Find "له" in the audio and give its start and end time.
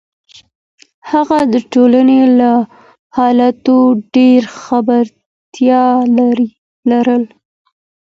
2.39-2.51